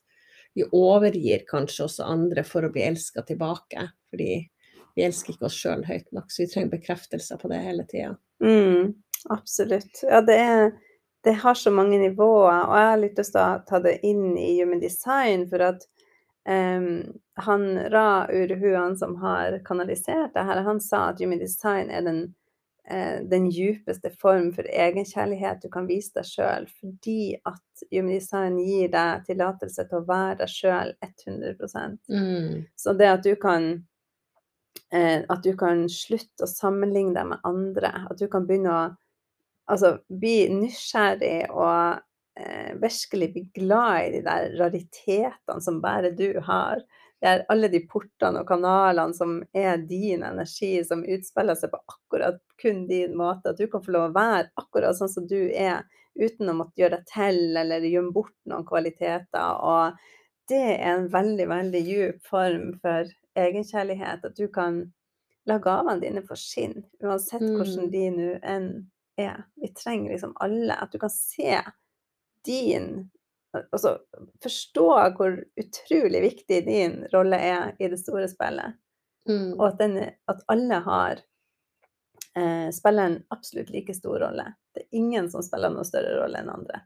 [0.54, 4.36] Vi overgir kanskje også andre for å bli elska tilbake, fordi
[4.94, 8.14] vi elsker ikke oss sjøl høyt nok, så vi trenger bekreftelser på det hele tida.
[8.44, 8.94] Mm,
[9.34, 10.04] absolutt.
[10.06, 10.68] Ja, det er
[11.24, 14.34] det har så mange nivåer, og jeg har litt lyst til å ta det inn
[14.36, 15.86] i human design, for at
[16.50, 17.04] um,
[17.46, 22.20] han Ra Uruhuan som har kanalisert det her, han sa at human design er den,
[22.92, 28.60] uh, den djupeste form for egenkjærlighet du kan vise deg sjøl, fordi at human design
[28.60, 31.56] gir deg tillatelse til å være deg sjøl 100
[32.10, 32.60] mm.
[32.76, 33.70] Så det at du kan
[34.92, 38.84] uh, at du kan slutte å sammenligne deg med andre, at du kan begynne å
[39.72, 42.02] altså, bli nysgjerrig og
[42.40, 46.84] eh, virkelig bli glad i de der raritetene som bare du har.
[47.24, 51.80] Det er alle de portene og kanalene som er din energi, som utspiller seg på
[51.80, 53.54] akkurat kun din måte.
[53.54, 55.86] At du kan få lov å være akkurat sånn som du er,
[56.20, 59.56] uten å måtte gjøre deg til eller gjemme bort noen kvaliteter.
[59.64, 59.96] Og
[60.52, 63.08] det er en veldig, veldig djup form for
[63.40, 64.28] egenkjærlighet.
[64.28, 64.84] At du kan
[65.48, 67.94] la gavene dine få skinne, uansett hvordan mm.
[67.96, 68.68] de nå enn
[69.18, 69.44] er.
[69.56, 70.76] Vi trenger liksom alle.
[70.76, 71.62] At du kan se
[72.46, 73.10] din
[73.54, 74.00] Altså
[74.42, 78.80] forstå hvor utrolig viktig din rolle er i det store spillet.
[79.30, 79.52] Mm.
[79.60, 81.22] Og at, den, at, alle har
[82.34, 84.48] eh, spiller en absolutt like stor rolle.
[84.74, 86.82] Det er ingen som spiller noen større rolle enn andre.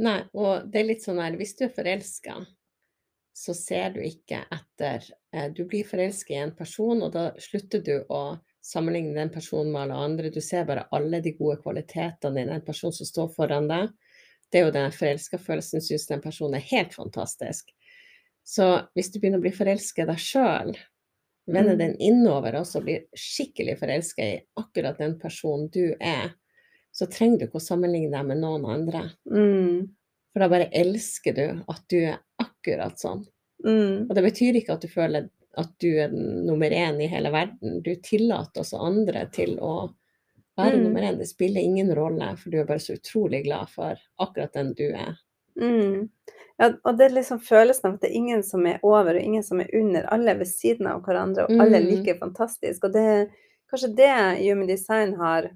[0.00, 2.40] Nei, og det er litt sånn her Hvis du er forelska,
[3.36, 7.84] så ser du ikke etter eh, Du blir forelska i en person, og da slutter
[7.84, 8.22] du å
[8.66, 10.30] sammenligne den personen med alle andre.
[10.34, 13.92] Du ser bare alle de gode kvalitetene i den personen som står foran deg.
[14.50, 17.70] Det er jo den forelska følelsen, syns den personen er helt fantastisk.
[18.46, 20.74] Så hvis du begynner å bli forelska i deg sjøl,
[21.46, 21.80] vender mm.
[21.82, 26.34] den innover og så blir skikkelig forelska i akkurat den personen du er,
[26.94, 29.02] så trenger du ikke å sammenligne deg med noen andre.
[29.30, 29.86] Mm.
[30.32, 33.26] For da bare elsker du at du er akkurat sånn.
[33.64, 34.06] Mm.
[34.06, 37.80] Og det betyr ikke at du føler at du er nummer én i hele verden.
[37.82, 39.88] Du tillater også andre til å
[40.56, 40.82] være mm.
[40.84, 41.18] nummer én.
[41.20, 44.86] Det spiller ingen rolle, for du er bare så utrolig glad for akkurat den du
[44.90, 45.16] er.
[45.60, 46.08] Mm.
[46.56, 49.20] Ja, og det er liksom følelsen av at det er ingen som er over og
[49.22, 50.08] ingen som er under.
[50.12, 51.90] Alle er ved siden av hverandre, og alle er mm.
[51.92, 52.84] like fantastisk.
[52.88, 53.26] Og det er
[53.72, 55.50] kanskje det Human Design har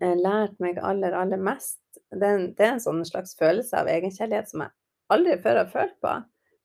[0.00, 1.80] eh, lært meg aller, aller mest.
[2.10, 4.74] Det er, en, det er en sånn slags følelse av egenkjærlighet som jeg
[5.12, 6.16] aldri før har følt på.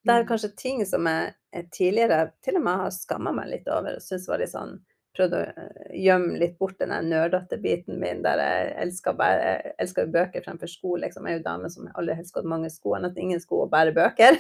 [0.08, 0.30] Det er mm.
[0.30, 1.34] kanskje ting som jeg
[1.74, 4.78] tidligere til og med har skamma meg litt over og syntes var litt sånn
[5.18, 9.72] Prøvd å eh, gjemme litt bort den nerdete biten min der jeg elsker, bare, jeg
[9.82, 10.92] elsker bøker fremfor sko.
[11.02, 11.26] Liksom.
[11.26, 13.72] Jeg er jo dame som aldri helst gått mange sko, enn at ingen sko og
[13.74, 14.38] bare bøker.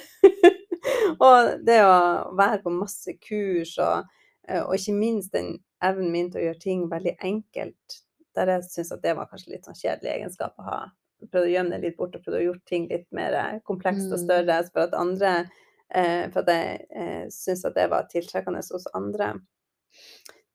[1.26, 1.96] og det å
[2.38, 4.06] være på masse kurs og,
[4.46, 8.00] eh, og ikke minst den evnen min til å gjøre ting veldig enkelt,
[8.38, 10.80] der jeg syns at det var kanskje litt sånn kjedelig egenskap å ha
[11.18, 14.12] Prøvde å gjemme det litt bort og prøvde å gjøre ting litt mer eh, komplekst
[14.12, 14.22] og mm.
[14.22, 14.58] større.
[14.70, 15.56] For at andre eh,
[15.88, 19.34] For at jeg eh, syns at det var tiltrekkende hos andre.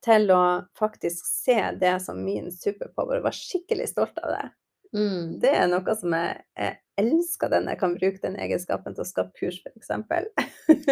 [0.02, 0.42] Til å
[0.78, 4.46] faktisk se det som min superpower, og var skikkelig stolt av det.
[4.92, 5.38] Mm.
[5.40, 9.08] Det er noe som jeg, jeg elsker den jeg kan bruke den egenskapen til å
[9.08, 9.92] skape kurs, f.eks.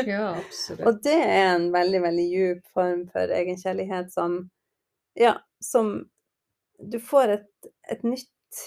[0.09, 0.87] ja, absolutt.
[0.87, 4.43] og det er en veldig, veldig djup form for egenkjærlighet som
[5.19, 6.07] Ja, som
[6.79, 8.61] du får et, et nytt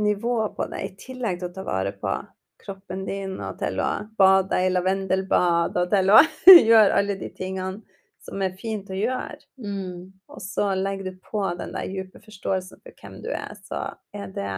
[0.00, 2.14] nivå på det, i tillegg til å ta vare på
[2.62, 6.20] kroppen din, og til å bade i lavendelbad, og til å
[6.70, 7.82] gjøre alle de tingene
[8.22, 9.40] som er fint å gjøre.
[9.58, 10.12] Mm.
[10.30, 14.30] Og så legger du på den der dype forståelsen for hvem du er, så er
[14.34, 14.52] det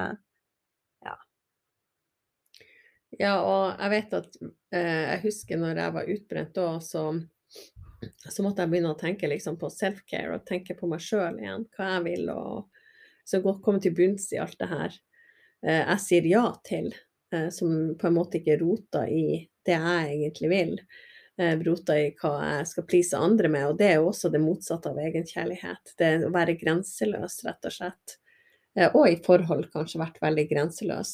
[1.07, 1.15] ja.
[3.17, 7.07] Ja, og jeg vet at eh, Jeg husker når jeg var utbrent da, så,
[8.29, 11.69] så måtte jeg begynne å tenke liksom på self-care og tenke på meg sjøl igjen,
[11.77, 12.69] hva jeg vil, og
[13.25, 15.01] så komme til bunns i alt det her.
[15.65, 16.93] Eh, jeg sier ja til,
[17.55, 19.27] som på en måte ikke roter i
[19.67, 20.73] det jeg egentlig vil.
[21.41, 24.43] Eh, roter i hva jeg skal please andre med, og det er jo også det
[24.43, 25.95] motsatte av egenkjærlighet.
[25.99, 28.19] Det å være grenseløs, rett og slett.
[28.91, 31.13] Og i forhold kanskje vært veldig grenseløs,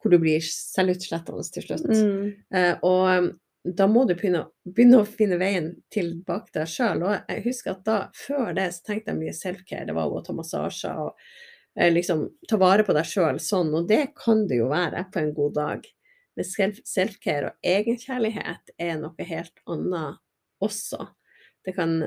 [0.00, 1.84] hvor du blir selvutslettende til slutt.
[1.84, 2.78] Mm.
[2.88, 7.04] Og da må du begynne, begynne, å finne veien tilbake til deg sjøl.
[7.04, 9.84] Og jeg husker at da, før det, så tenkte jeg mye self-care.
[9.90, 13.88] Det var å ta massasjer og Eh, liksom ta vare på deg sjøl sånn, og
[13.90, 15.84] det kan det jo være på en god dag.
[16.38, 20.18] Men self-care og egenkjærlighet er noe helt annet
[20.64, 21.10] også.
[21.64, 22.00] Det kan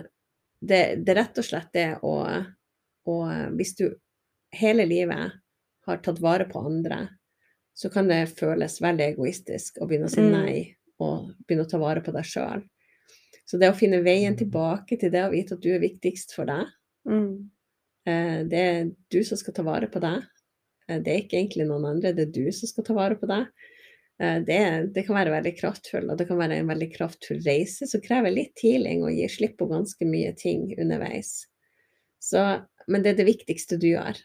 [0.62, 2.12] Det, det er rett og slett det å,
[3.10, 3.16] å
[3.58, 3.88] Hvis du
[4.54, 5.32] hele livet
[5.88, 7.08] har tatt vare på andre,
[7.74, 10.32] så kan det føles veldig egoistisk å begynne å si mm.
[10.36, 12.62] nei og begynne å ta vare på deg sjøl.
[13.46, 16.46] Så det å finne veien tilbake til det å vite at du er viktigst for
[16.46, 16.70] deg,
[17.10, 17.34] mm.
[18.08, 20.24] Eh, det er du som skal ta vare på deg.
[20.88, 23.30] Eh, det er ikke egentlig noen andre, det er du som skal ta vare på
[23.30, 23.48] deg.
[24.22, 24.60] Eh, det,
[24.96, 28.34] det kan være veldig kraftfull, og det kan være en veldig kraftfull reise som krever
[28.34, 31.46] litt healing og gir slipp på ganske mye ting underveis.
[32.22, 32.42] Så,
[32.88, 34.20] men det er det viktigste du gjør.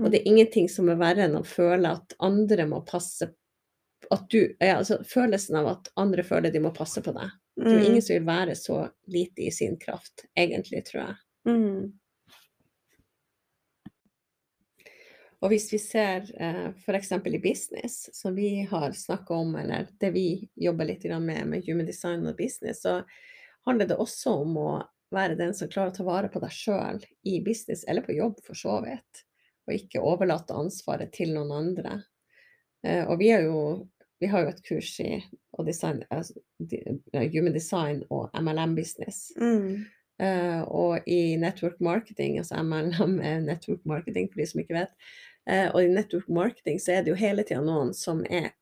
[0.00, 3.30] Og det er ingenting som er verre enn å føle at andre må passe
[4.10, 7.30] at du, ja, altså Følelsen av at andre føler de må passe på deg.
[7.60, 8.04] Det er ingen mm.
[8.06, 8.78] som vil være så
[9.12, 11.16] lite i sin kraft, egentlig, tror jeg.
[11.46, 11.99] Mm.
[15.40, 17.12] Og hvis vi ser eh, f.eks.
[17.12, 20.26] i business, som vi har snakka om, eller det vi
[20.56, 23.00] jobber litt med med human design og business, så
[23.64, 24.70] handler det også om å
[25.10, 28.36] være den som klarer å ta vare på deg sjøl i business, eller på jobb
[28.44, 29.24] for så vidt.
[29.66, 32.02] Og ikke overlate ansvaret til noen andre.
[32.84, 33.88] Eh, og vi, jo,
[34.20, 35.22] vi, har jo et kurs i
[35.64, 39.30] design, altså, human design og MLM business.
[39.40, 39.88] Mm.
[40.20, 44.90] Uh, og i network marketing, altså MLM er network marketing for de som ikke vet,
[45.72, 48.52] og i network marketing så er det jo hele tida noen som er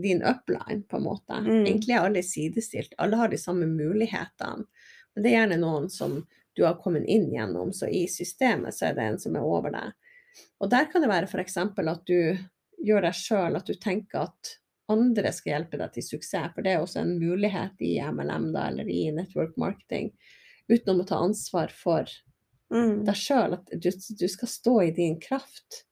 [0.00, 1.40] din upline, på en måte.
[1.40, 1.66] Mm.
[1.66, 4.66] Egentlig er alle sidestilt, alle har de samme mulighetene.
[5.14, 6.16] Men det er gjerne noen som
[6.54, 9.74] du har kommet inn gjennom, så i systemet så er det en som er over
[9.74, 9.94] deg.
[10.62, 11.56] Og der kan det være f.eks.
[11.58, 12.36] at du
[12.84, 14.54] gjør deg sjøl, at du tenker at
[14.92, 18.68] andre skal hjelpe deg til suksess, for det er også en mulighet i MLM da,
[18.70, 20.12] eller i network marketing,
[20.68, 22.10] uten å ta ansvar for
[22.74, 23.04] mm.
[23.06, 23.56] deg sjøl.
[23.58, 25.84] At du, du, skal stå i din kraft.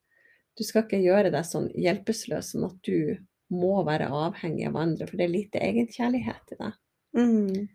[0.59, 3.17] Du skal ikke gjøre deg sånn hjelpeløs sånn at du
[3.53, 6.79] må være avhengig av andre, for det er lite egenkjærlighet i deg.
[7.13, 7.69] Mm.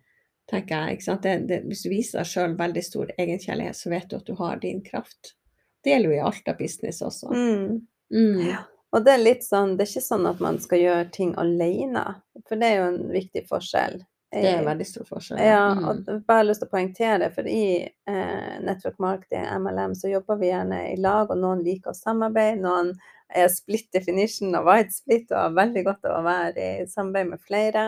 [0.50, 1.18] tenker jeg?
[1.22, 4.34] Det, det, Hvis du viser deg sjøl veldig stor egenkjærlighet, så vet du at du
[4.40, 5.36] har din kraft.
[5.84, 7.30] Det gjelder jo i alt av business også.
[7.34, 7.88] Mm.
[8.14, 8.42] Mm.
[8.48, 8.64] Ja.
[8.96, 12.06] Og det er litt sånn, det er ikke sånn at man skal gjøre ting alene,
[12.48, 14.00] for det er jo en viktig forskjell.
[14.32, 15.40] Det er en veldig stor forskjell.
[15.40, 15.86] Ja, mm.
[15.88, 20.42] og jeg bare lyst til å poengtere, for i eh, Network Marketing, MLM, så jobber
[20.42, 22.92] vi gjerne i lag, og noen liker å samarbeide, noen
[23.28, 27.32] er split definition og white split, og har veldig godt av å være i samarbeid
[27.32, 27.88] med flere.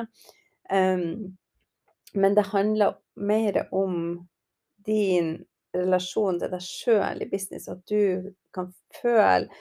[0.72, 1.06] Um,
[2.16, 3.98] men det handler mer om
[4.88, 5.36] din
[5.76, 8.72] relasjon til deg sjøl i business, at du kan
[9.02, 9.52] føle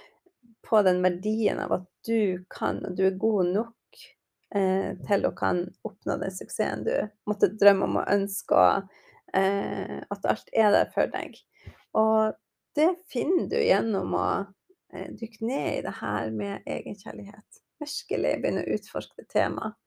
[0.69, 3.75] på den verdien av at du kan, og du er god nok
[4.55, 6.95] eh, til å kan oppnå den suksessen du
[7.29, 11.39] måtte drømme om og ønske, og eh, at alt er der for deg.
[11.99, 12.37] Og
[12.79, 14.29] det finner du gjennom å
[14.95, 17.63] eh, dykke ned i det her med egenkjærlighet.
[17.83, 19.79] Virkelig begynne å utforske det temaet.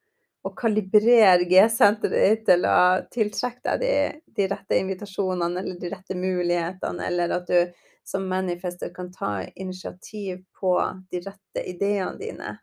[0.41, 6.17] Og kalibrere G-senteret ditt til å tiltrekke deg de, de rette invitasjonene eller de rette
[6.17, 10.74] mulighetene, eller at du som manifester kan ta initiativ på
[11.12, 12.56] de rette ideene dine,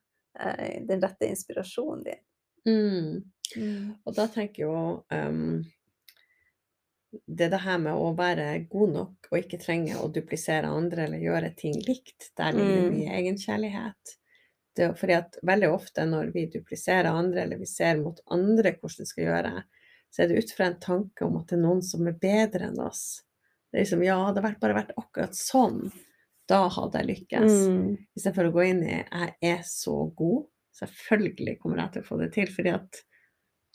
[0.88, 2.22] den rette inspirasjonen din.
[2.68, 3.24] Mm.
[3.56, 3.90] Mm.
[4.04, 5.62] Og da tenker jeg jo um,
[7.08, 11.06] Det er det her med å være god nok og ikke trenge å duplisere andre
[11.06, 12.30] eller gjøre ting likt.
[12.36, 12.96] Der ligger det mm.
[12.98, 14.16] mye egenkjærlighet.
[14.76, 19.02] Det, fordi at veldig ofte når vi dupliserer andre, eller vi ser mot andre hvordan
[19.02, 19.54] vi skal gjøre,
[20.10, 22.68] så er det ut fra en tanke om at det er noen som er bedre
[22.68, 23.24] enn oss.
[23.68, 25.88] Det er liksom, ja, det hadde bare vært akkurat sånn.
[26.48, 27.56] Da hadde jeg lykkes.
[27.68, 27.96] Mm.
[28.16, 30.48] Istedenfor å gå inn i 'jeg er så god'.
[30.78, 33.02] Selvfølgelig kommer jeg til å få det til, fordi at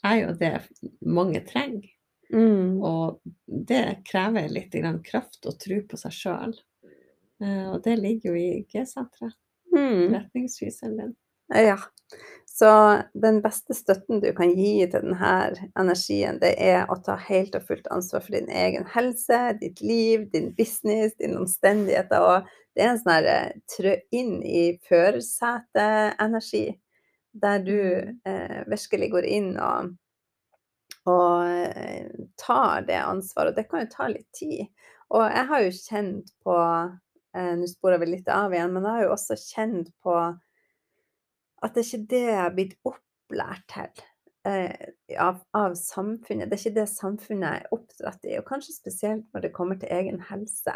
[0.04, 0.52] er jo det
[1.00, 1.90] mange trenger.
[2.32, 2.82] Mm.
[2.82, 6.54] Og det krever litt kraft og tro på seg sjøl.
[7.42, 9.36] Eh, og det ligger jo i G-senteret.
[9.74, 10.14] Mm.
[10.14, 11.14] Retningsviseren din.
[11.54, 11.78] Ja.
[12.54, 15.30] Så den beste støtten du kan gi til denne
[15.80, 20.28] energien, det er å ta helt og fullt ansvar for din egen helse, ditt liv,
[20.30, 22.22] din business, dine omstendigheter.
[22.22, 26.62] Og det er en sånn her eh, trø inn i førersetet-energi,
[27.42, 29.90] der du eh, virkelig går inn og,
[31.10, 32.06] og eh,
[32.38, 33.50] tar det ansvaret.
[33.50, 34.70] Og det kan jo ta litt tid.
[35.10, 39.00] Og jeg har jo kjent på eh, Nå sporer vi litt av igjen, men jeg
[39.00, 40.20] har jo også kjent på
[41.64, 44.02] at det er ikke det jeg har blitt opplært til
[44.48, 46.48] eh, av, av, samfunnet.
[46.48, 49.92] Det er ikke det samfunnet er oppdratt i, og kanskje spesielt når det kommer til
[49.94, 50.74] egen helse.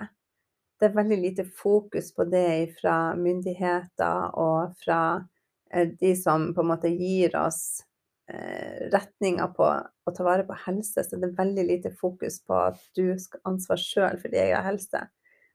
[0.78, 5.02] Det er veldig lite fokus på det fra myndigheter og fra
[5.72, 7.82] eh, de som på en måte gir oss
[8.30, 12.56] eh, retninger på å ta vare på helse, så det er veldig lite fokus på
[12.70, 15.04] at du skal ha ansvar sjøl for din egen helse.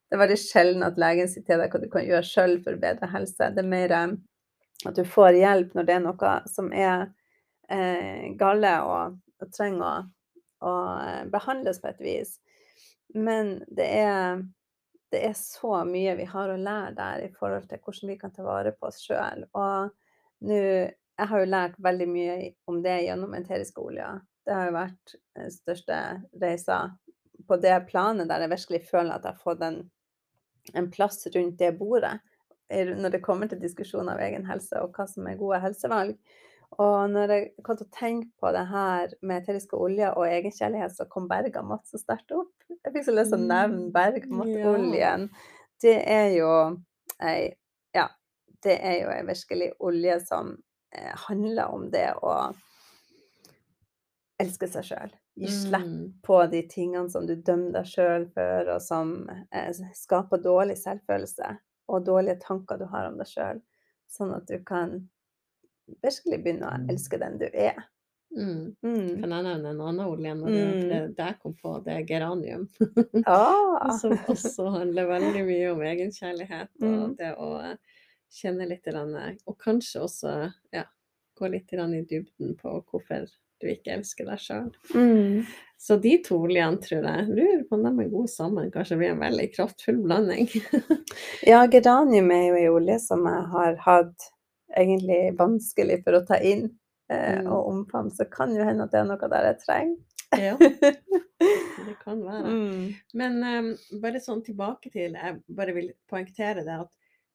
[0.09, 2.77] Det er veldig sjelden at legen sier til deg hva du kan gjøre sjøl for
[2.77, 3.47] bedre helse.
[3.55, 4.11] Det er mer eh,
[4.85, 7.05] at du får hjelp når det er noe som er
[7.69, 9.93] eh, gale og, og trenger å,
[10.65, 10.73] å,
[11.03, 12.35] eh, behandles på et vis.
[13.13, 14.43] Men det er,
[15.13, 18.33] det er så mye vi har å lære der i forhold til hvordan vi kan
[18.33, 19.47] ta vare på oss sjøl.
[19.53, 19.93] Og
[20.49, 20.59] nå
[21.13, 24.17] Jeg har jo lært veldig mye om det gjennom enteriske oljer.
[24.41, 25.97] Det har jo vært den største
[26.41, 26.77] reisa
[27.47, 29.77] på det planet der jeg virkelig føler at jeg har fått en,
[30.73, 32.15] en plass rundt det bordet
[32.71, 36.15] når det kommer til diskusjon av egen helse og hva som er gode helsevalg.
[36.81, 40.95] Og når jeg kom til å tenke på det her med eteriske oljer og egenkjærlighet,
[40.95, 42.53] så kom bergamott så sterkt opp.
[42.73, 44.63] Jeg fikk så lyst til å nevne bergamottoljen.
[44.63, 45.27] bergamotoljen
[45.83, 46.53] det er jo
[47.21, 47.53] ei
[47.93, 48.07] Ja,
[48.63, 50.55] det er jo ei virkelig olje som
[50.95, 52.53] eh, handler om det å
[54.41, 55.11] elske seg sjøl.
[55.37, 56.07] Gi slipp mm.
[56.25, 61.51] på de tingene som du dømmer deg sjøl for, og som eh, skaper dårlig selvfølelse
[61.91, 63.59] og dårlige tanker du har om deg sjøl,
[64.11, 65.01] sånn at du kan
[66.03, 67.81] virkelig begynne å elske den du er.
[68.33, 68.73] Mm.
[68.81, 69.21] Mm.
[69.21, 70.85] Kan jeg nevne en annen olje når mm.
[70.89, 72.65] det, det kom på, det er geranium.
[73.29, 73.91] ah.
[73.99, 77.13] Som også handler veldig mye om egenkjærlighet og mm.
[77.19, 77.51] det å
[78.33, 80.33] kjenne litt Og kanskje også
[80.73, 80.87] ja,
[81.37, 83.27] gå litt i dybden på hvorfor
[83.63, 84.67] du ikke elsker deg sjøl.
[84.93, 85.47] Mm.
[85.83, 88.69] Så de to oljene tror jeg lurer på om de er gode sammen.
[88.71, 90.47] Kanskje blir en veldig kraftfull blanding.
[91.51, 94.29] ja, geranium er jo ei olje som jeg har hatt
[94.79, 96.65] egentlig vanskelig for å ta inn
[97.11, 97.51] eh, mm.
[97.51, 99.99] og omfavne, så kan jo hende at det er noe der jeg trenger.
[100.39, 100.55] ja,
[101.87, 102.47] det kan være.
[102.47, 102.87] Mm.
[103.19, 103.69] Men um,
[104.01, 106.91] bare sånn tilbake til Jeg bare vil poengtere det at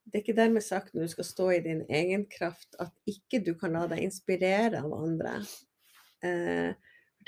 [0.08, 3.42] det er ikke dermed sagt når du skal stå i din egen kraft at ikke
[3.44, 5.34] du kan la deg inspirere av andre.
[6.24, 6.72] Uh,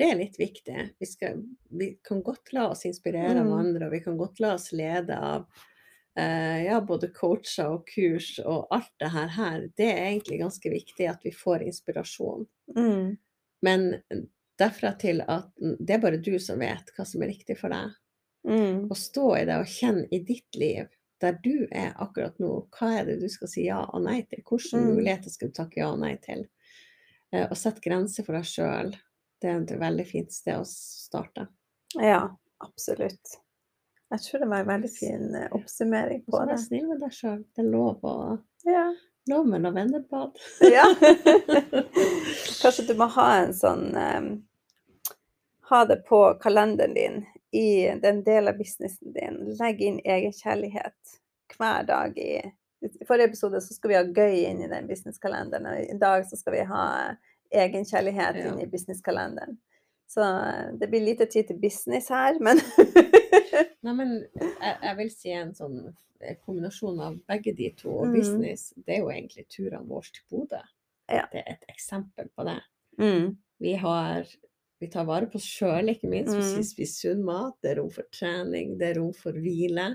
[0.01, 0.85] det er litt viktig.
[0.99, 3.43] Vi, skal, vi, kan godt la oss inspirere mm.
[3.43, 5.45] av andre, og vi kan godt la oss lede av
[6.17, 10.73] eh, ja, både coacher og kurs og alt det her, her, det er egentlig ganske
[10.73, 12.47] viktig at vi får inspirasjon.
[12.77, 13.19] Mm.
[13.67, 13.85] Men
[14.61, 17.93] derfra til at det er bare du som vet hva som er riktig for deg.
[18.49, 18.89] Mm.
[18.97, 20.89] Stå i det og kjenne i ditt liv,
[21.21, 24.41] der du er akkurat nå, hva er det du skal si ja og nei til?
[24.41, 24.89] Hvilke mm.
[24.95, 26.47] muligheter skal du takke ja og nei til?
[27.33, 28.95] Eh, og sette grenser for deg sjøl,
[29.41, 31.47] det er et veldig fint sted å starte.
[31.99, 32.25] Ja,
[32.63, 33.39] absolutt.
[34.11, 36.57] Jeg tror det var en veldig fin eh, oppsummering på det.
[36.57, 37.43] Vær snill med deg sjøl.
[37.55, 38.17] Det er lov å
[38.67, 38.91] ja.
[39.31, 40.39] Lov med lavendelbad.
[40.61, 40.87] ja.
[42.63, 44.31] Kanskje du må ha en sånn um,
[45.71, 47.21] Ha det på kalenderen din
[47.55, 49.39] i den delen av businessen din.
[49.61, 51.21] Legg inn egenkjærlighet
[51.55, 52.41] hver dag i
[52.81, 56.25] I forrige episode så skal vi ha gøy inn i den businesskalenderen, og i dag
[56.29, 56.85] så skal vi ha
[57.51, 58.47] egenkjærlighet ja.
[58.49, 59.59] inn i businesskalenderen.
[60.11, 62.63] Så eh, det blir lite tid til business her, men
[63.85, 65.79] Nei, men jeg, jeg, vil si en sånn
[66.21, 67.93] eh, kombinasjon av begge de to.
[68.03, 68.17] Og mm.
[68.17, 70.61] business, det er jo egentlig turene våre til Bodø.
[71.11, 71.25] Ja.
[71.33, 72.59] Det er et eksempel på det.
[73.01, 73.37] Mm.
[73.61, 74.29] Vi har
[74.81, 76.33] vi tar vare på oss sjøl, ikke minst.
[76.33, 76.65] Vi mm.
[76.65, 77.59] spiser sunn mat.
[77.61, 79.91] Det er rom for trening, det er rom for hvile.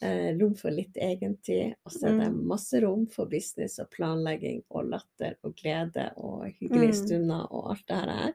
[0.00, 1.74] Eh, rom for litt egentid.
[1.82, 2.42] Og så er det mm.
[2.46, 6.98] masse rom for business og planlegging og latter og glede og hyggelige mm.
[7.00, 8.34] stunder og alt det her.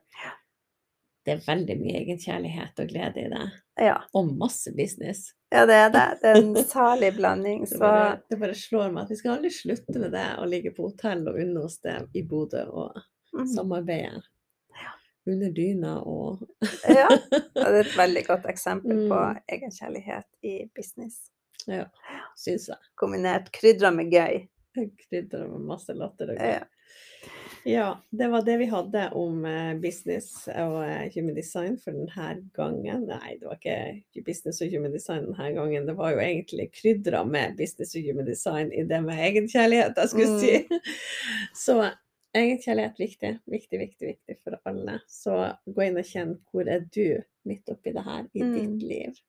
[1.23, 3.45] Det er veldig mye egenkjærlighet og glede i det.
[3.79, 3.95] Ja.
[4.11, 5.29] Og masse business.
[5.53, 6.07] Ja, det er det.
[6.19, 7.63] Det er en salig blanding.
[7.67, 7.77] Så...
[7.77, 10.73] Det, bare, det, bare, slår meg at vi skal aldri slutte med det å ligge
[10.75, 12.99] på hotell og unne oss det i Bodø og
[13.31, 13.45] mm.
[13.55, 14.19] samarbeide.
[14.83, 14.97] Ja.
[15.31, 16.43] Under dyna og
[16.91, 17.07] Ja.
[17.53, 19.07] Det er et veldig godt eksempel mm.
[19.13, 19.21] på
[19.55, 21.29] egenkjærlighet i business.
[21.71, 21.87] Ja,
[22.39, 22.91] syns jeg.
[22.99, 24.43] Kombinert krydra med gøy.
[25.05, 26.55] Krydra med masse latter og gøy.
[26.57, 26.63] Ja.
[27.65, 32.33] Ja, det var det vi hadde om eh, business og eh, human design for denne
[32.57, 33.05] gangen.
[33.07, 35.87] Nei, det var ikke business og human design denne gangen.
[35.87, 40.11] Det var jo egentlig krydra med business og human design i det med egenkjærlighet, jeg
[40.11, 40.57] skulle si.
[40.67, 40.91] Mm.
[41.65, 41.77] Så
[42.35, 43.31] egenkjærlighet viktig.
[43.55, 44.99] Viktig, viktig, viktig for alle.
[45.07, 48.57] Så gå inn og kjenn hvor er du midt oppi det her i mm.
[48.59, 49.23] ditt liv.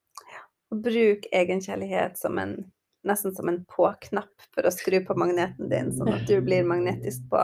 [0.82, 2.56] Bruk egenkjærlighet som en
[3.04, 7.26] nesten som en på-knapp for å skru på magneten din, sånn at du blir magnetisk
[7.32, 7.42] på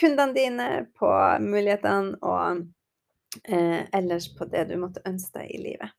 [0.00, 2.64] kundene dine, på mulighetene og
[3.48, 5.94] eh, ellers på det du måtte ønske deg i livet.